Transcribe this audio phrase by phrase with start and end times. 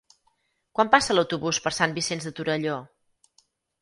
[0.77, 2.79] Quan passa l'autobús per Sant Vicenç de Torelló?